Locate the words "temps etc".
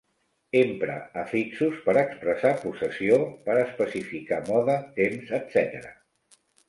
4.99-5.93